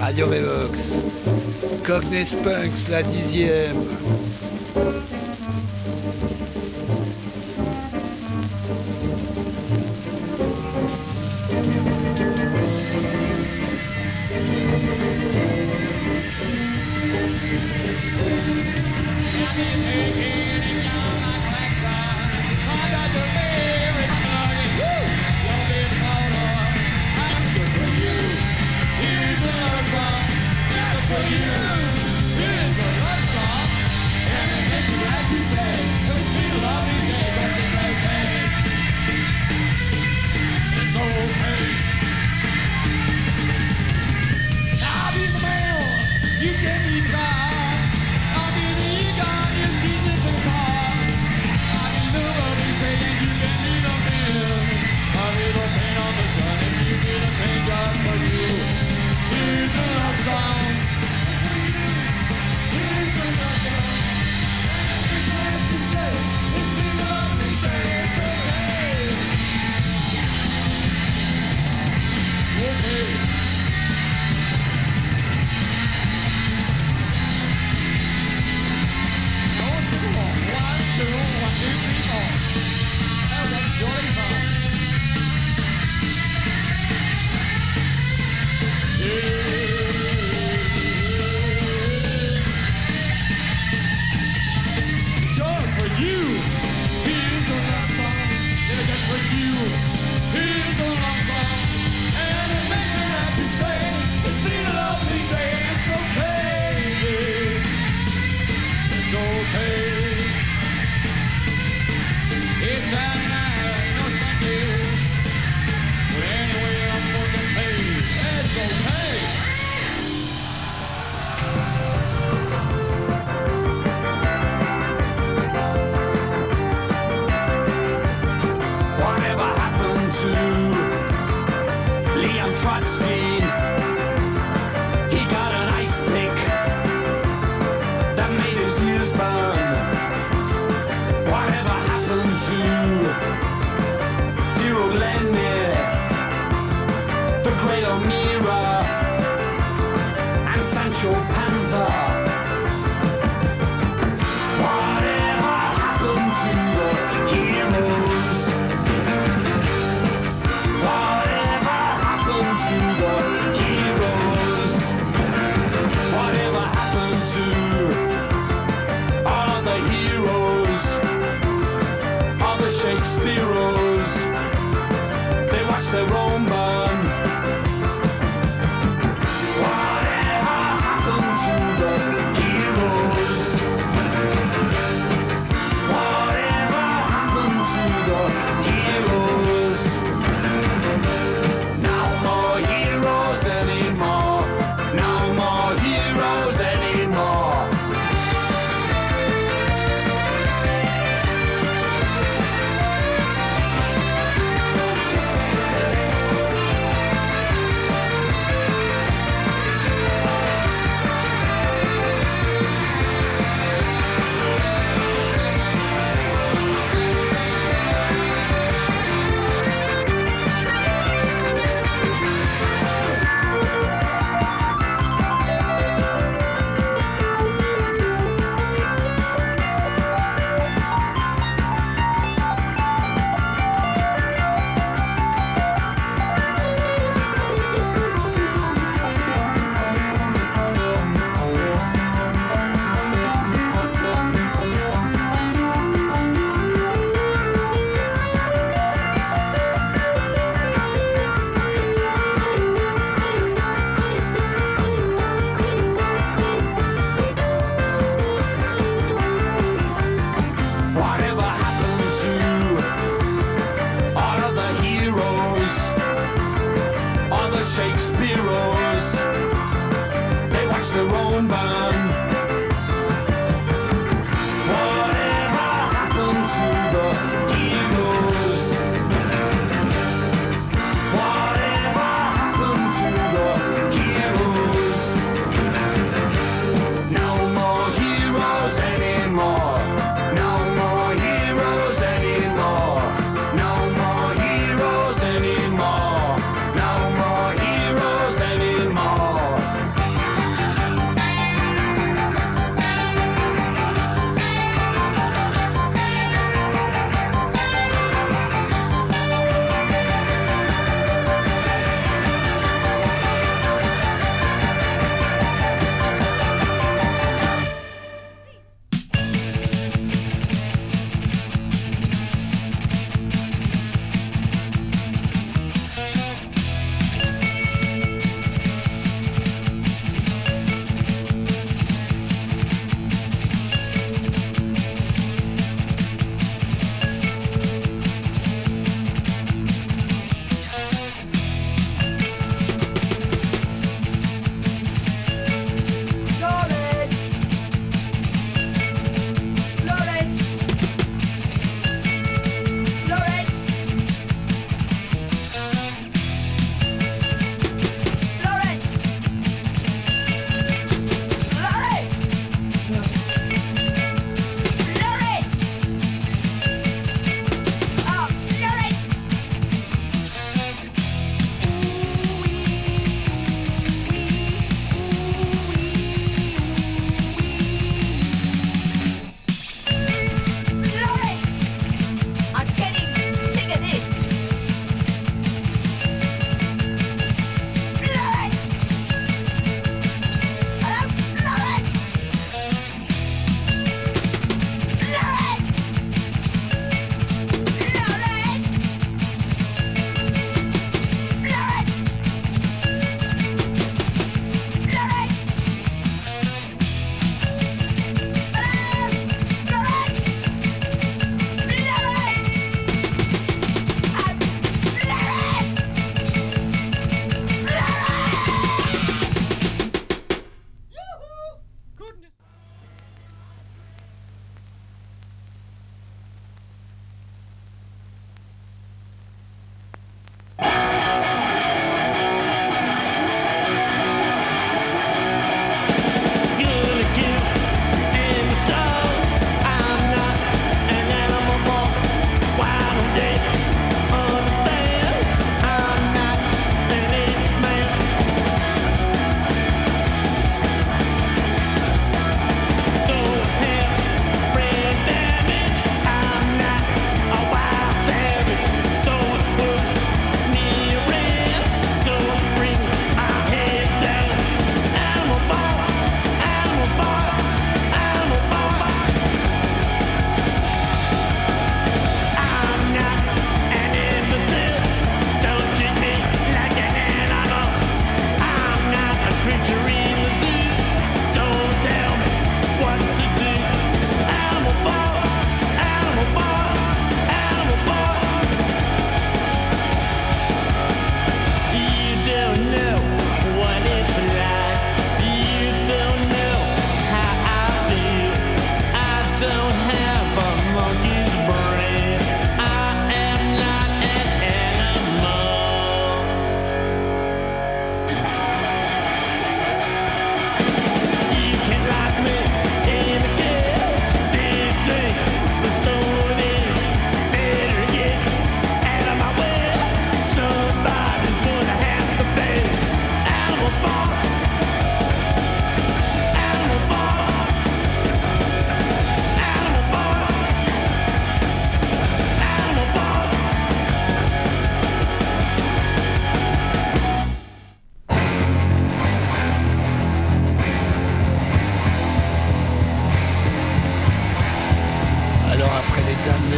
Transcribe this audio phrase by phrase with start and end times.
[0.00, 0.78] Radio Revox.
[1.84, 3.76] Cockney Spunks, la dixième.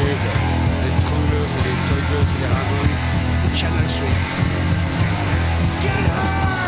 [0.09, 0.33] Löwe,
[0.87, 3.05] les und die les Toyeuses et les
[3.45, 4.09] die Challenge Street.
[5.83, 6.68] Get up!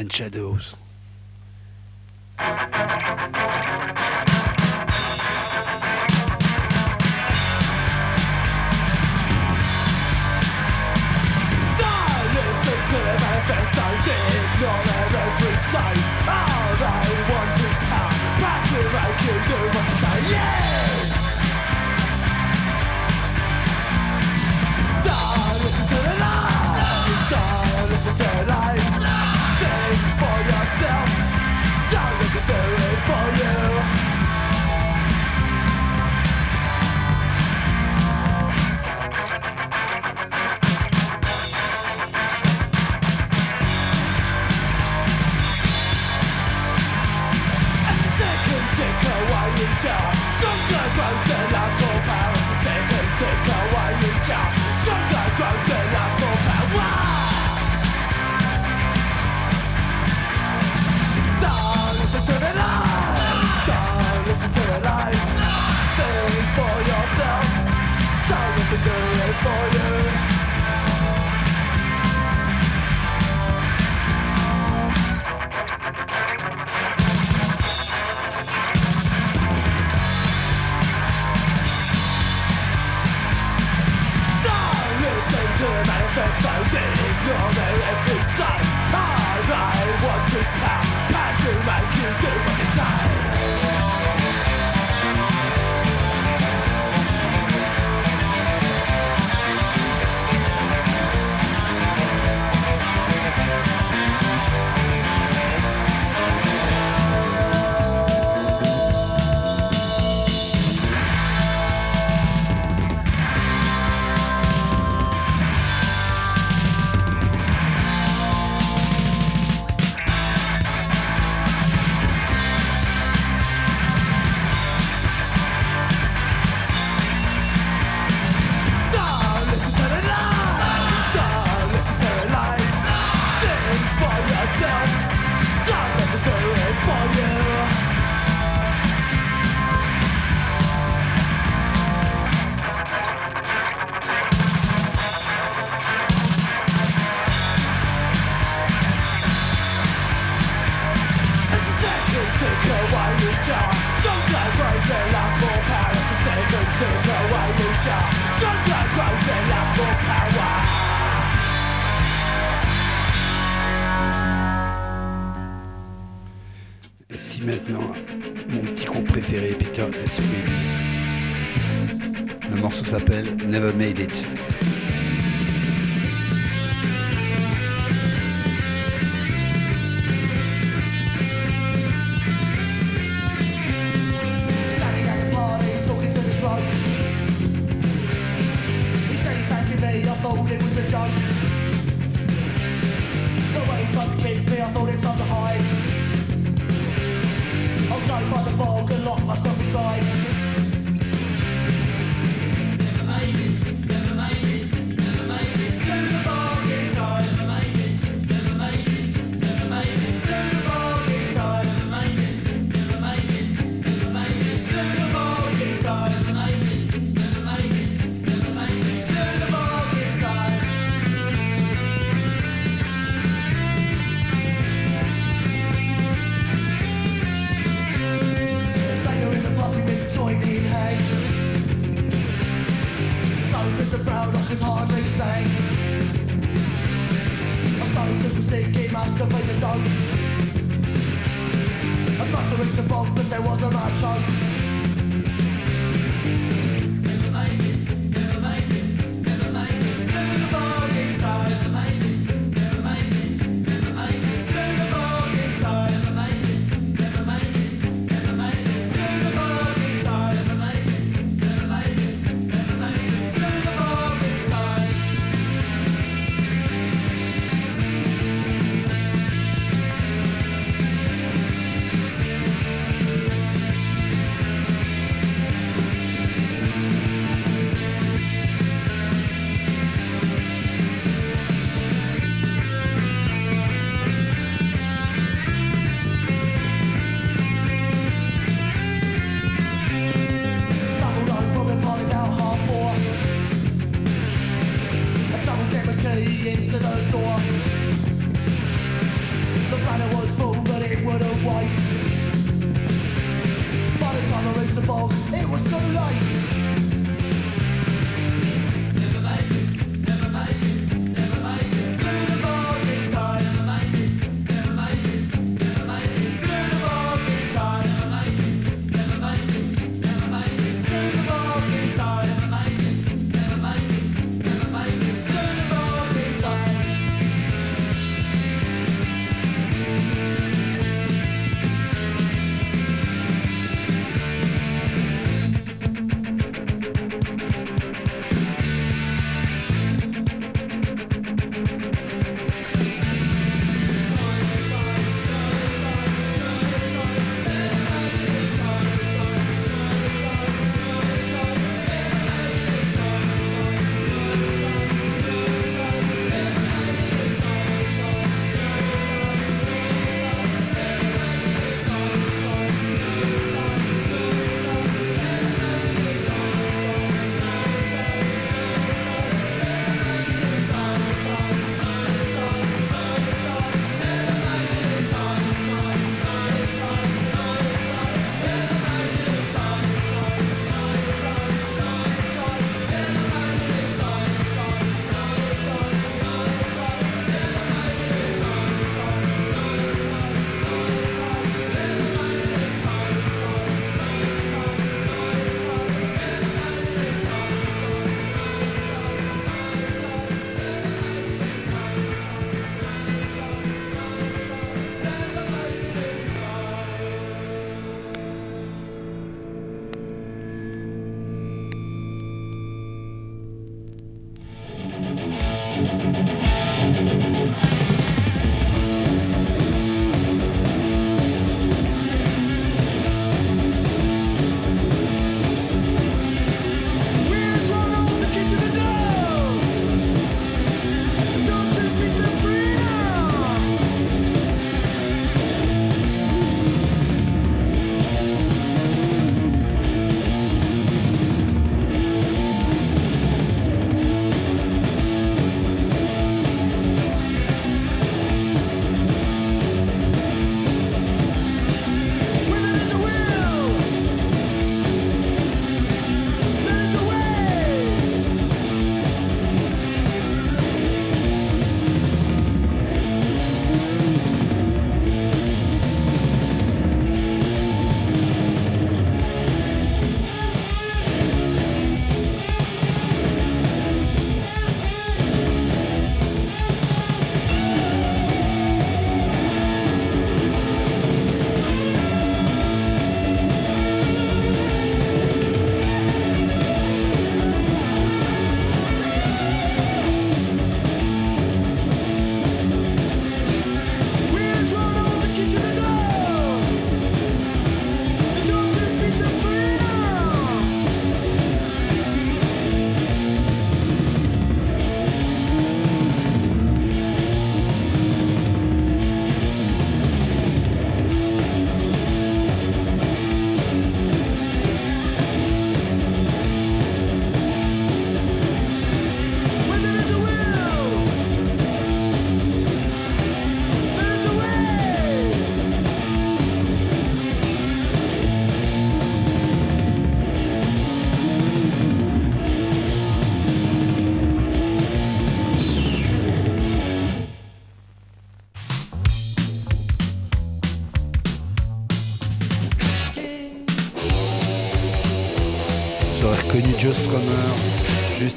[0.00, 0.79] and shadows.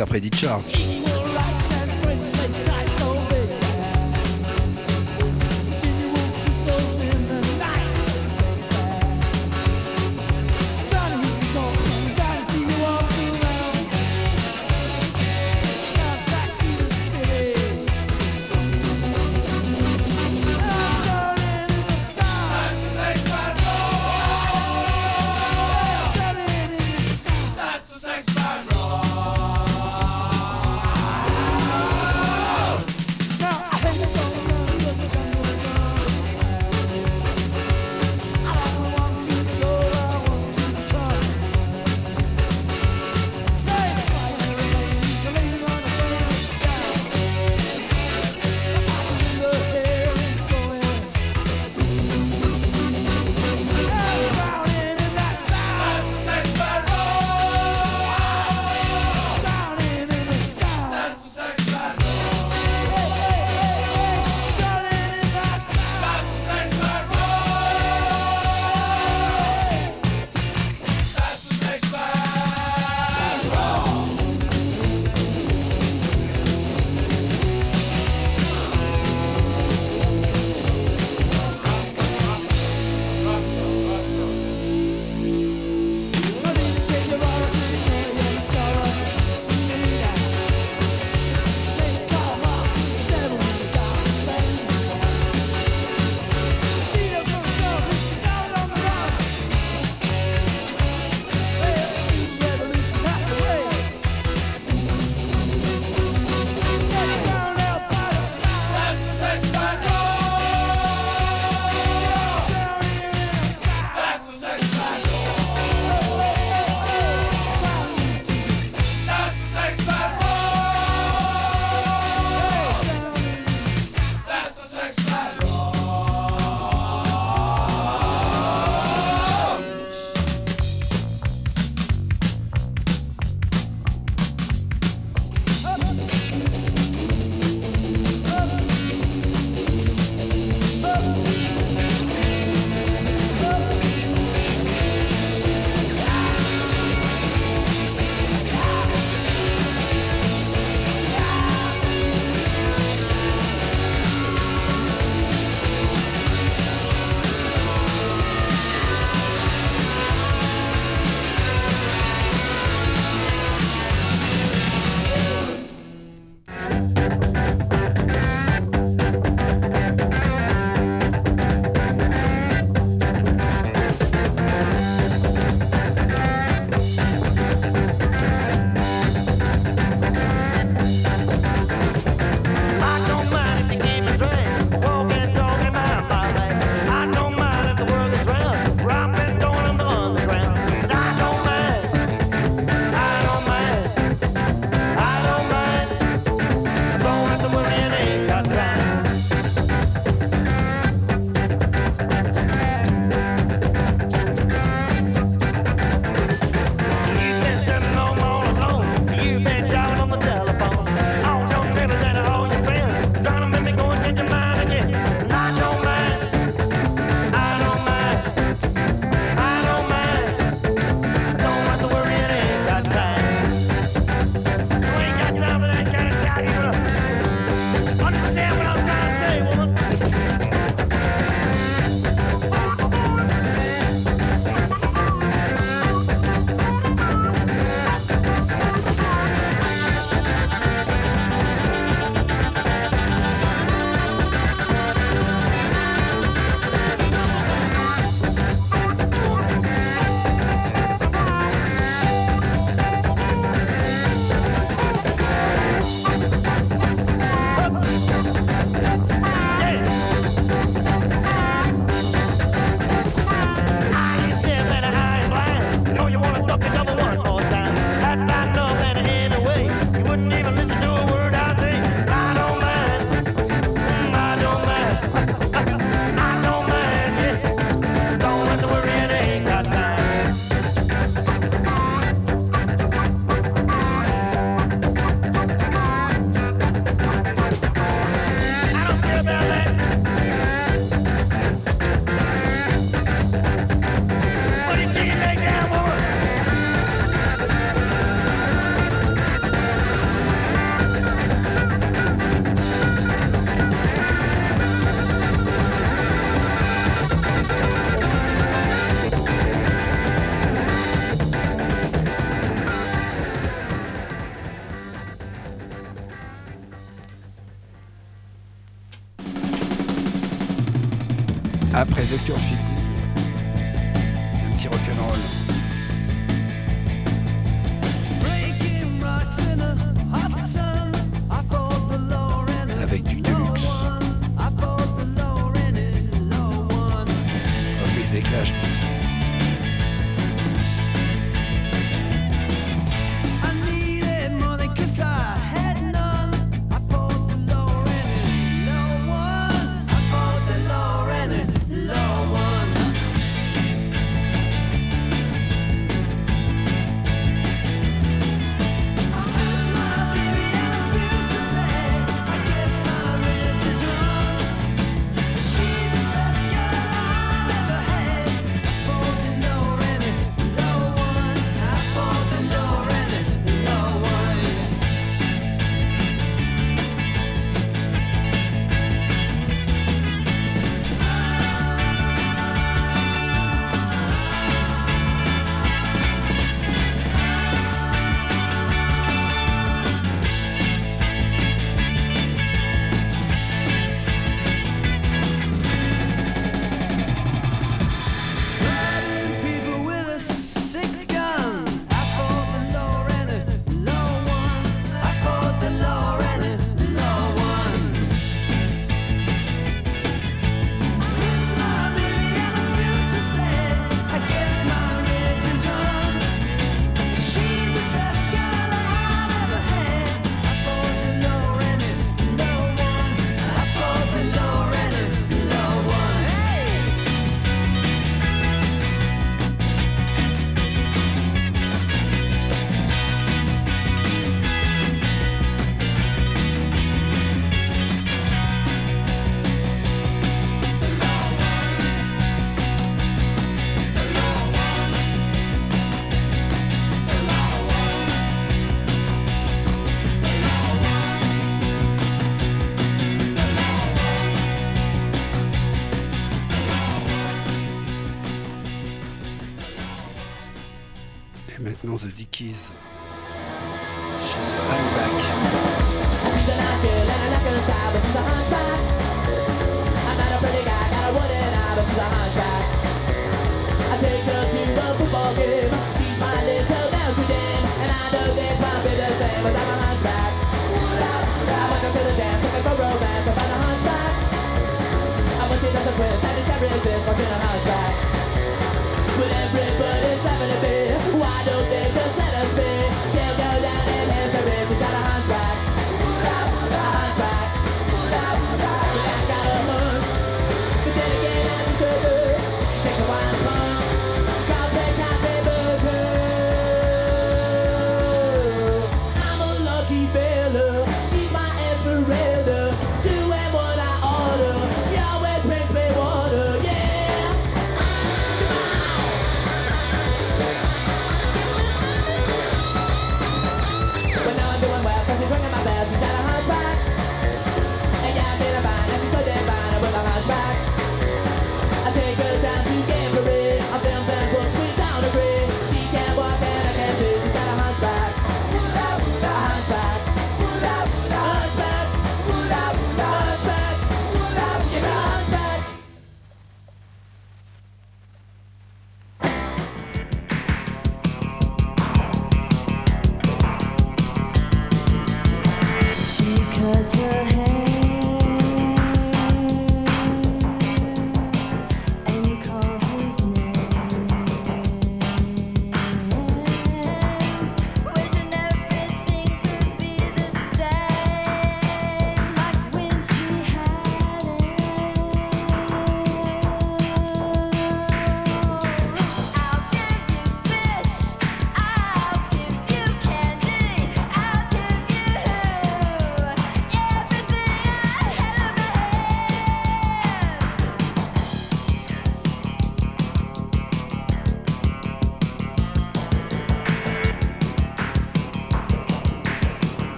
[0.00, 0.97] Après Discharge.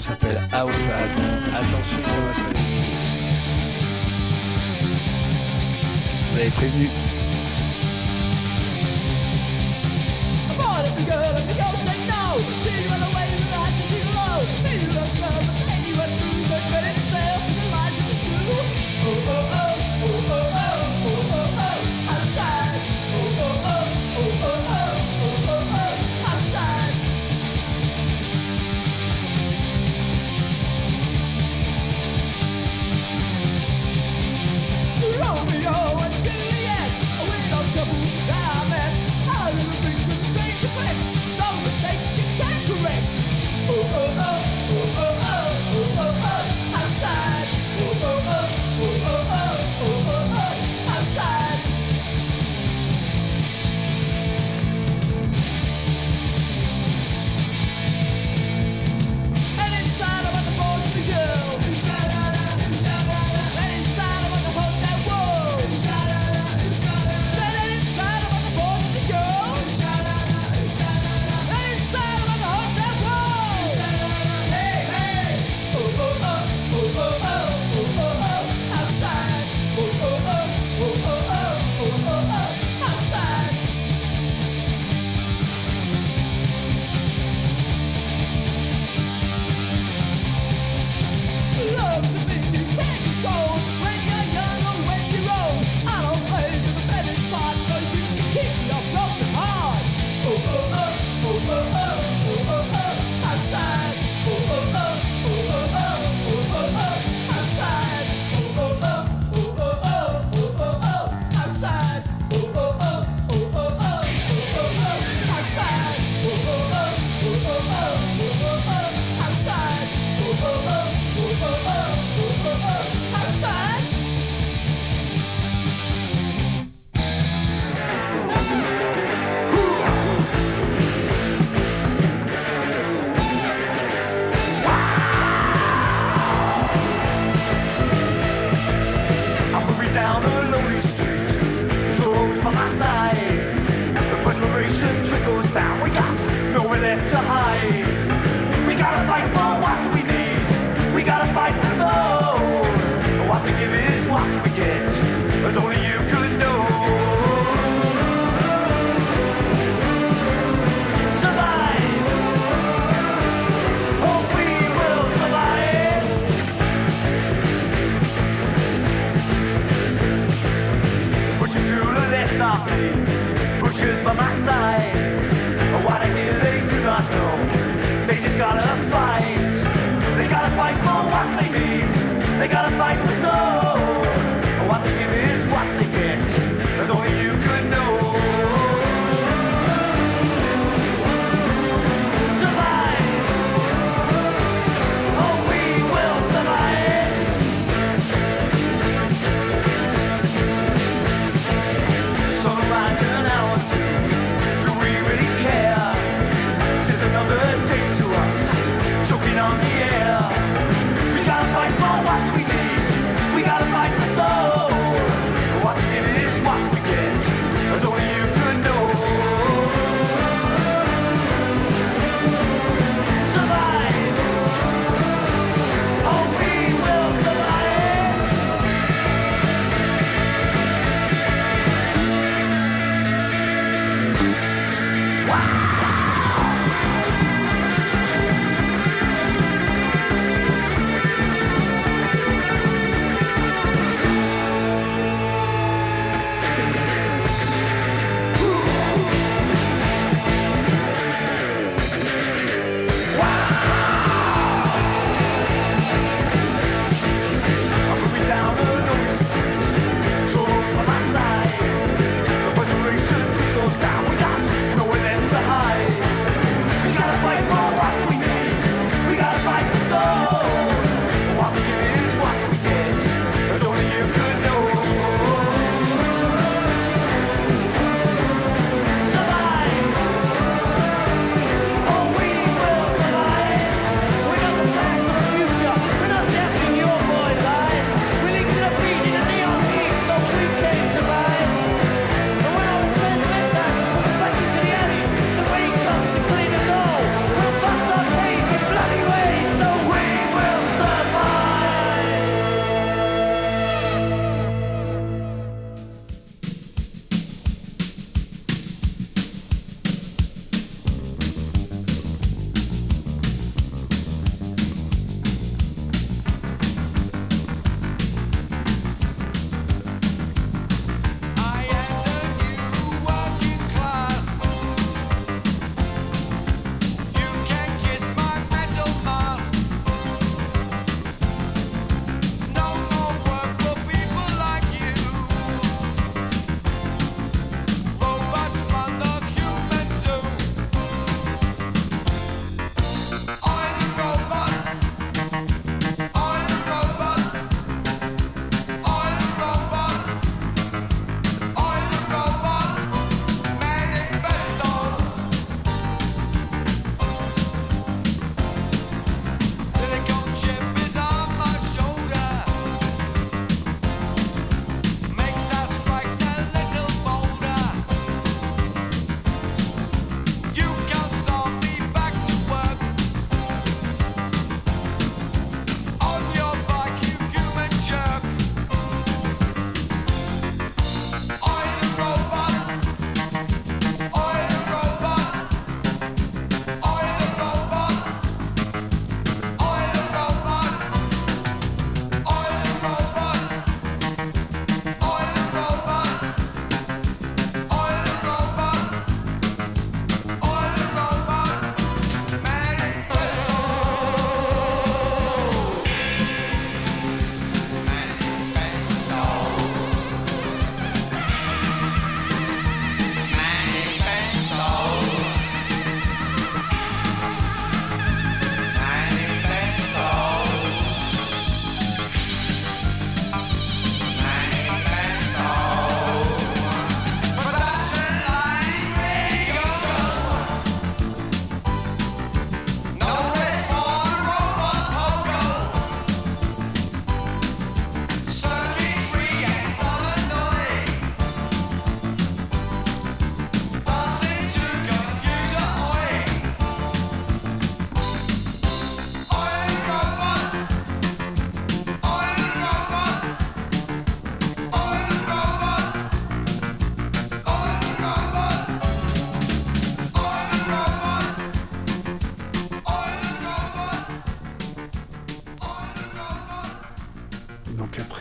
[0.00, 1.12] s'appelle Outside.
[1.54, 2.64] Attention ça va sonner.
[6.32, 6.88] Vous avez prévenu.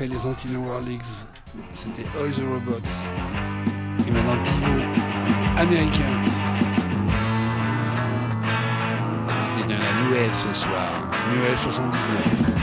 [0.08, 1.02] les Anti-Nowhere Leagues.
[1.76, 2.82] C'était All the Robots.
[4.08, 4.72] Et maintenant divo
[5.58, 6.04] américain.
[9.56, 10.90] Il est dans la Nouvelle ce soir.
[11.34, 12.63] Nouvelle 79.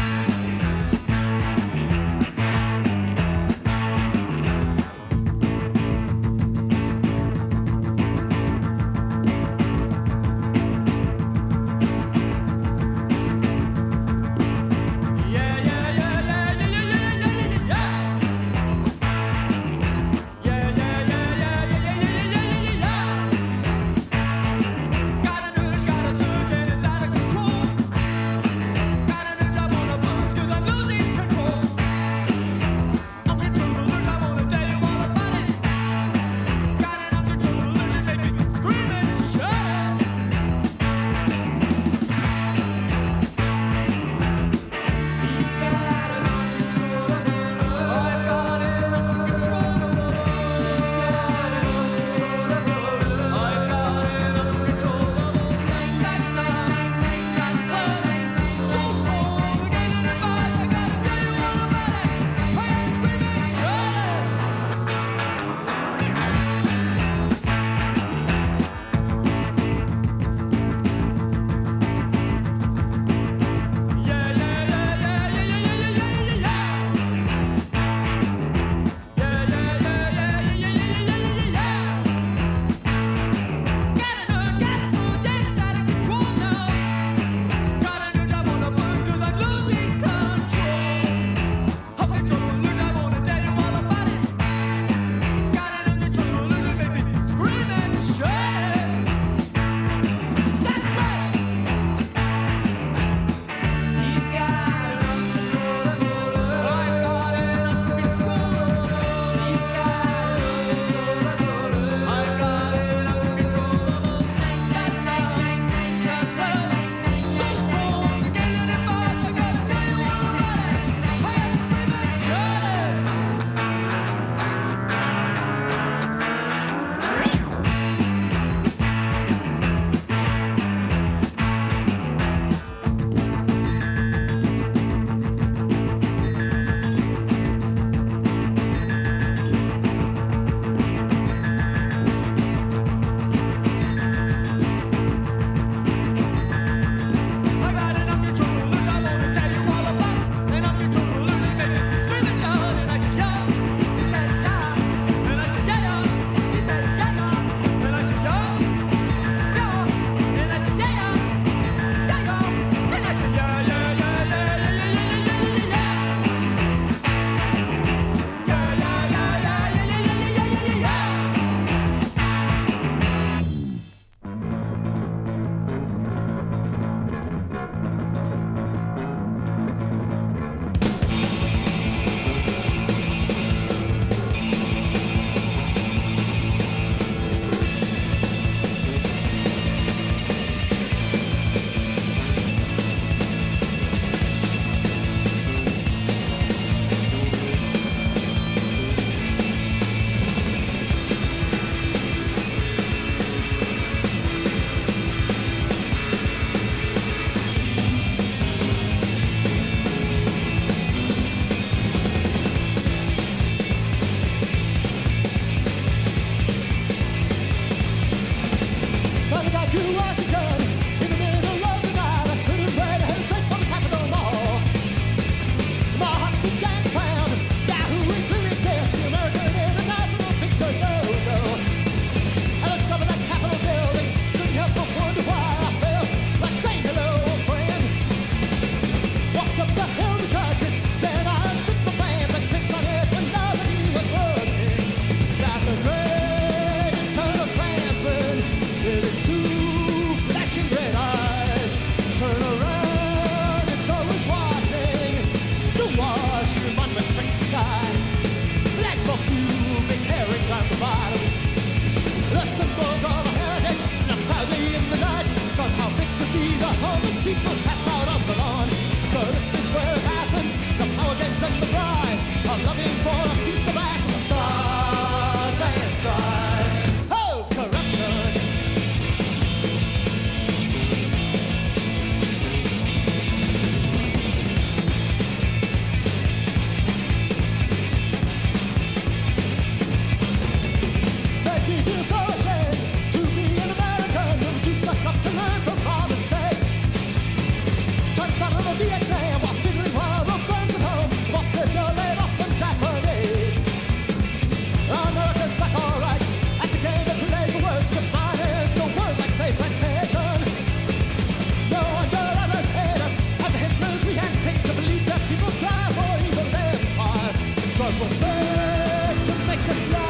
[318.18, 320.09] perfect to make us laugh.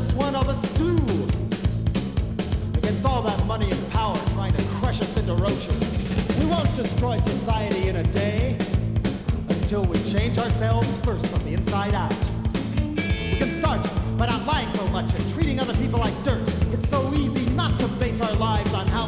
[0.00, 0.96] Just one of us do
[2.78, 6.38] against all that money and power trying to crush us into roaches?
[6.38, 8.56] We won't destroy society in a day
[9.50, 12.14] until we change ourselves first from the inside out.
[12.86, 13.86] We can start
[14.16, 16.48] by not lying so much and treating other people like dirt.
[16.72, 19.06] It's so easy not to base our lives on how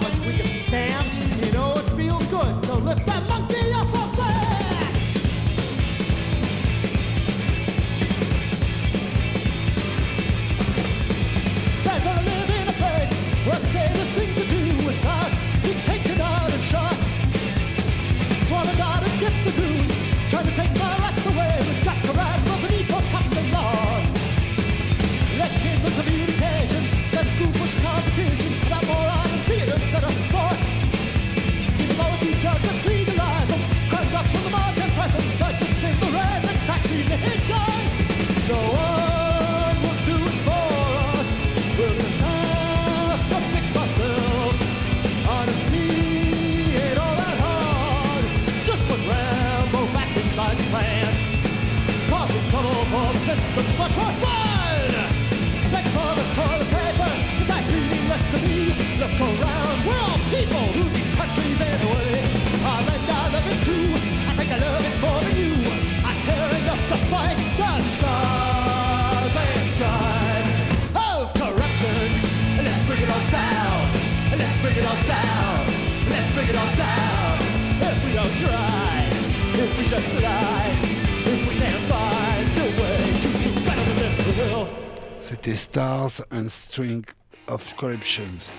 [53.79, 54.53] much more fun.
[55.93, 57.13] For the toilet paper.
[57.43, 58.73] It's to me.
[58.97, 59.77] Look around.
[59.85, 62.17] We're all people who these countries anyway.
[62.65, 62.81] I
[63.13, 63.93] love it too.
[64.25, 65.53] I think I love it more than you.
[66.01, 70.57] I care enough to fight the stars and stripes
[70.97, 72.09] of corruption.
[72.65, 73.81] Let's bring it on down.
[74.33, 75.61] Let's bring it on down.
[76.09, 77.37] Let's bring it on down.
[77.85, 78.97] If we don't try,
[79.61, 80.92] if we just lie,
[85.33, 87.15] C'était Stars and Stripes
[87.49, 88.53] of Corruptions.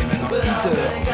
[0.00, 1.05] Et maintenant Peter,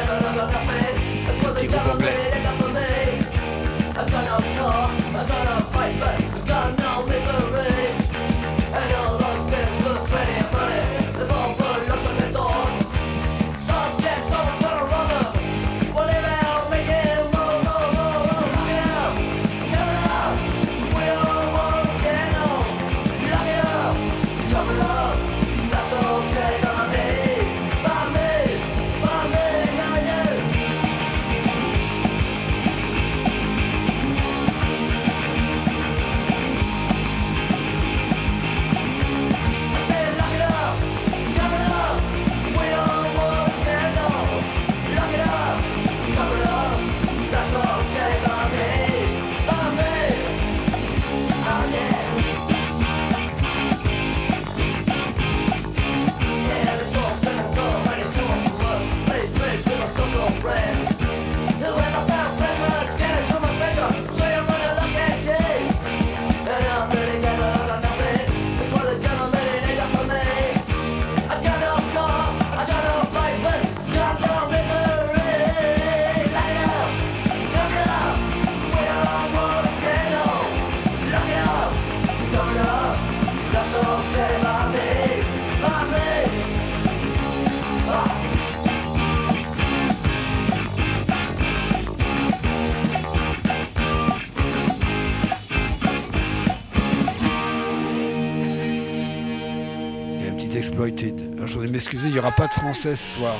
[100.33, 101.14] Et un petit exploited.
[101.35, 103.37] Alors je voudrais m'excuser, il n'y aura pas de français ce soir.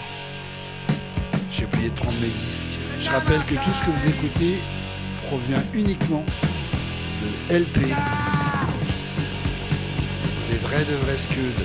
[1.51, 2.79] J'ai oublié de prendre mes disques.
[3.01, 4.59] Je rappelle que tout ce que vous écoutez
[5.27, 6.25] provient uniquement
[7.51, 7.81] de LP.
[10.51, 11.65] Des vrais de vrais scuds.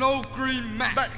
[0.00, 1.09] an old green mat.